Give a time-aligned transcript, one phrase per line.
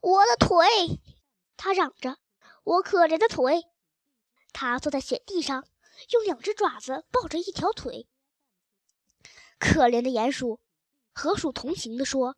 [0.00, 0.66] 我的腿！
[1.56, 2.18] 他嚷着
[2.64, 3.64] ：“我可怜的腿！”
[4.52, 5.66] 他坐在雪地上，
[6.10, 8.08] 用两只爪子抱着一条腿。
[9.58, 10.58] 可怜的鼹鼠，
[11.12, 12.36] 河鼠同情地说：“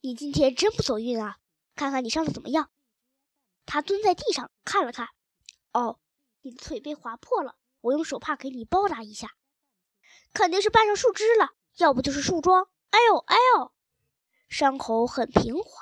[0.00, 1.38] 你今天真不走运啊！
[1.74, 2.70] 看看你伤的怎么样？”
[3.66, 5.08] 他蹲在地上看了看，
[5.72, 5.98] 哦，
[6.42, 9.34] 你的腿被划破了，我用手帕给你包扎一下。
[10.32, 12.68] 肯定是绊上树枝了，要不就是树桩。
[12.90, 13.72] 哎呦哎呦，
[14.48, 15.80] 伤口很平滑，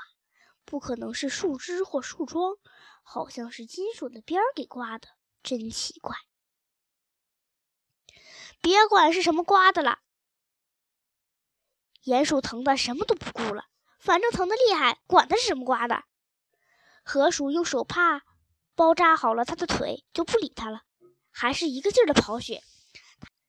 [0.70, 2.56] 不可能是树枝或树桩，
[3.02, 5.08] 好像是金属的边儿给刮的，
[5.42, 6.14] 真奇怪。
[8.60, 9.98] 别管是什么刮的了，
[12.04, 13.64] 鼹鼠疼的什么都不顾了，
[13.98, 16.04] 反正疼的厉害，管它是什么刮的。
[17.02, 18.22] 河鼠用手帕
[18.76, 20.82] 包扎好了他的腿，就不理他了，
[21.32, 22.62] 还是一个劲儿的刨雪。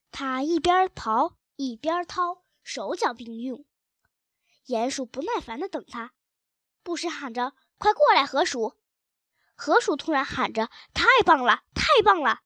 [0.10, 3.64] 他一边刨一边掏，手脚并用。
[4.66, 6.14] 鼹鼠不耐烦地等他，
[6.84, 8.78] 不时喊着：“快过来，河鼠！”
[9.56, 12.42] 河鼠突然喊着：“太棒了，太棒了！”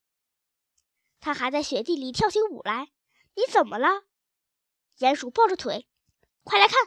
[1.19, 2.91] 他还在雪地里跳起舞来。
[3.35, 4.03] 你怎么了？
[4.97, 5.87] 鼹鼠抱着腿，
[6.43, 6.77] 快来看！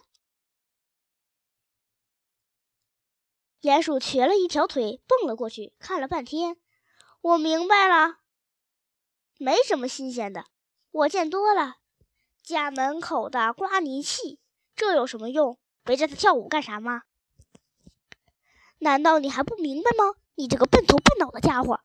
[3.60, 6.58] 鼹鼠瘸了一条腿，蹦了过去，看了半天。
[7.20, 8.20] 我明白了，
[9.36, 10.46] 没什么新鲜的。
[10.90, 11.78] 我见多了，
[12.42, 14.40] 家门口的刮泥器，
[14.74, 15.58] 这有什么用？
[15.86, 17.02] 围着它跳舞干啥吗？
[18.78, 20.14] 难道你还不明白吗？
[20.34, 21.80] 你这个笨头笨脑的家伙！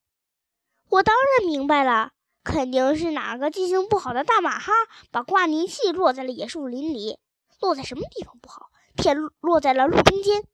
[0.90, 2.12] 我当然明白了，
[2.44, 4.72] 肯定是哪个记性不好的大马哈
[5.10, 7.20] 把挂泥器落在了野树林里。
[7.60, 8.70] 落在什么地方不好？
[8.96, 10.46] 偏落在了路中间。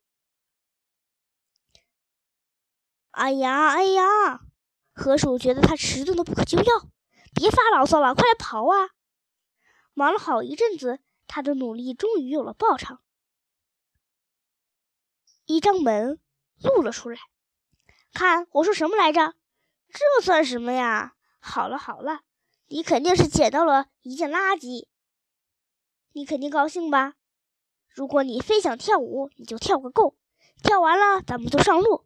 [3.12, 4.42] 哎呀哎呀！
[4.94, 6.88] 河鼠觉得他迟钝的不可救药。
[7.34, 8.92] 别发牢骚了，快来刨啊！
[9.94, 13.02] 忙了好一阵子，他的努力终于有了报偿。
[15.46, 16.20] 一张门
[16.62, 17.18] 露了出来，
[18.14, 19.34] 看我说什么来着？
[19.90, 21.16] 这算什么呀？
[21.40, 22.22] 好了好了，
[22.68, 24.88] 你肯定是捡到了一件垃圾，
[26.14, 27.16] 你肯定高兴吧？
[27.88, 30.18] 如果你非想跳舞，你就跳个够，
[30.62, 32.06] 跳完了咱们就上路，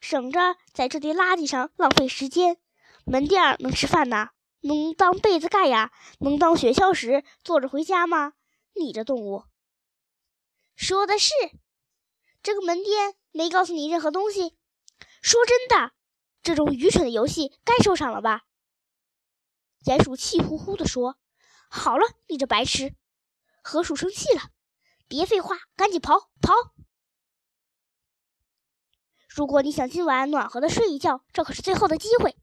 [0.00, 2.58] 省着在这堆垃圾上浪费时间。
[3.04, 4.30] 门店能吃饭呐？
[4.60, 5.92] 能当被子盖呀？
[6.20, 8.34] 能当雪橇时坐着回家吗？
[8.74, 9.44] 你这动物，
[10.74, 11.32] 说的是
[12.48, 14.56] 这个门店没告诉你任何东西。
[15.20, 15.92] 说真的，
[16.40, 18.46] 这种愚蠢的游戏该收场了吧？
[19.84, 21.18] 鼹鼠气呼呼地说
[21.68, 22.94] ：“好了，你这白痴！”
[23.62, 24.48] 河鼠生气了
[25.08, 26.54] ：“别废话，赶紧跑跑！
[29.28, 32.34] 如果你想今晚暖和的睡一觉，这可是最后的机会。”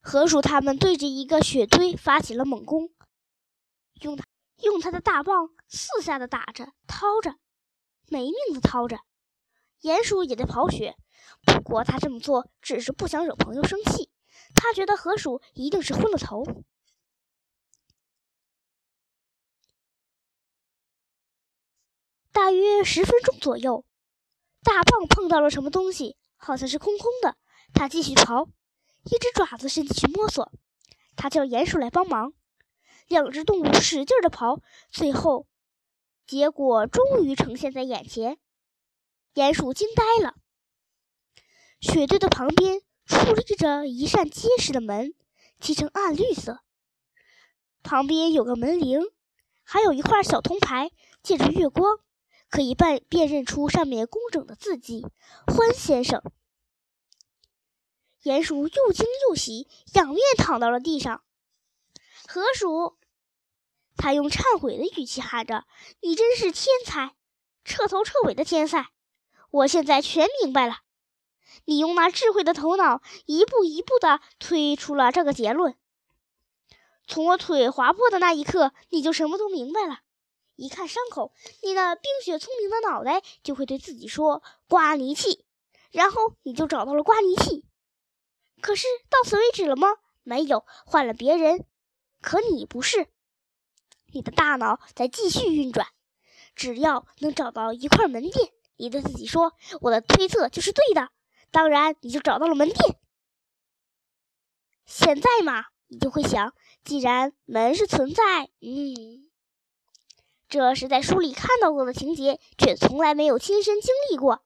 [0.00, 2.90] 河鼠他们对着一个雪堆发起了猛攻，
[4.00, 4.24] 用它
[4.62, 7.36] 用他的大棒四下的打着、掏着，
[8.08, 9.00] 没命的掏着。
[9.82, 10.96] 鼹鼠也在刨雪，
[11.44, 14.10] 不过他这么做只是不想惹朋友生气。
[14.54, 16.44] 他觉得河鼠一定是昏了头。
[22.30, 23.84] 大约十分钟左右，
[24.62, 27.36] 大棒碰到了什么东西，好像是空空的。
[27.74, 28.48] 他继续刨。
[29.04, 30.52] 一只爪子伸进去摸索，
[31.16, 32.34] 他叫鼹鼠来帮忙。
[33.12, 35.46] 两只动物使劲的刨，最后
[36.26, 38.38] 结果终于呈现在眼前。
[39.34, 40.34] 鼹鼠惊呆了。
[41.78, 45.12] 雪堆的旁边矗立着一扇结实的门，
[45.60, 46.60] 漆成暗绿色。
[47.82, 49.02] 旁边有个门铃，
[49.62, 50.90] 还有一块小铜牌，
[51.22, 51.98] 借着月光
[52.48, 55.06] 可以辨辨认出上面工整的字迹
[55.46, 56.22] ：“欢先生。”
[58.24, 61.22] 鼹鼠又惊又喜，仰面躺到了地上。
[62.28, 62.96] 河鼠，
[64.02, 65.64] 他用忏悔的语气喊着
[66.02, 67.14] ：“你真是天才，
[67.64, 68.88] 彻头彻尾的天才！
[69.52, 70.78] 我现在全明白了。
[71.66, 75.76] 你用那智慧的头脑，一步一步地推出了这个结论。
[77.06, 80.00] 从我腿划破的那一刻，你就什么都明白了。
[80.56, 81.32] 一看伤口，
[81.62, 85.44] 你那冰雪聪明的脑袋就会对自己说‘刮泥器’，
[85.92, 87.64] 然后你就找到了刮泥器。”
[88.60, 89.86] 可是到此为止了吗？
[90.24, 91.64] 没有，换了别人，
[92.20, 93.06] 可你不是。
[94.12, 95.86] 你的大脑在继续运转，
[96.54, 101.10] 只要能找到一块门店，你对自己说：“我的推测就是对的。”
[101.50, 102.98] 当然，你就找到了门店。
[104.84, 106.54] 现在嘛，你就会想，
[106.84, 109.30] 既然门是存在，嗯，
[110.48, 114.44] 这是在书里看到过的情节，却从来没有亲身经历过。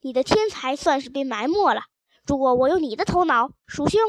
[0.00, 1.84] 你的天才算是被埋没了。
[2.26, 4.00] 如果我有你的头脑，鼠兄。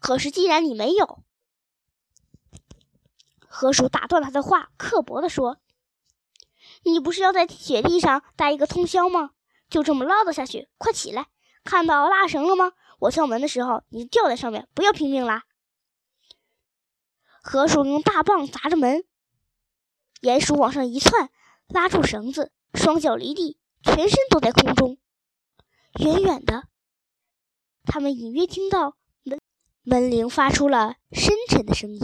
[0.00, 1.22] 可是既然你没有，
[3.54, 5.58] 河鼠打断他的话，刻薄地说
[6.84, 9.32] ：“你不是要在雪地上待一个通宵吗？
[9.68, 11.26] 就这么唠叨下去，快起来！
[11.62, 12.72] 看到拉绳了吗？
[13.00, 15.42] 我敲门的时候，你吊在上面，不要拼命啦！”
[17.44, 19.04] 河鼠用大棒砸着门，
[20.22, 21.28] 鼹鼠往上一窜，
[21.68, 24.96] 拉住绳子，双脚离地，全身都在空中。
[26.00, 26.68] 远远的，
[27.84, 29.38] 他们隐约听到门
[29.82, 32.00] 门铃发出了深沉的声音。